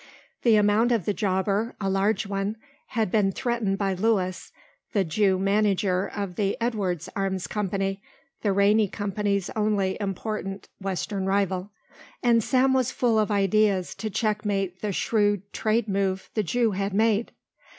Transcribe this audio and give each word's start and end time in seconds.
The 0.41 0.55
account 0.57 0.91
of 0.91 1.05
the 1.05 1.13
jobber, 1.13 1.75
a 1.79 1.87
large 1.87 2.25
one, 2.25 2.55
had 2.87 3.11
been 3.11 3.31
threatened 3.31 3.77
by 3.77 3.93
Lewis, 3.93 4.51
the 4.93 5.03
Jew 5.03 5.37
manager 5.37 6.09
of 6.15 6.37
the 6.37 6.57
Edwards 6.59 7.07
Arms 7.15 7.45
Company, 7.45 8.01
the 8.41 8.51
Rainey 8.51 8.87
Company's 8.87 9.51
only 9.55 9.97
important 9.99 10.69
western 10.79 11.27
rival, 11.27 11.69
and 12.23 12.43
Sam 12.43 12.73
was 12.73 12.91
full 12.91 13.19
of 13.19 13.29
ideas 13.29 13.93
to 13.93 14.09
checkmate 14.09 14.81
the 14.81 14.91
shrewd 14.91 15.43
trade 15.53 15.87
move 15.87 16.31
the 16.33 16.41
Jew 16.41 16.71
had 16.71 16.95
made. 16.95 17.31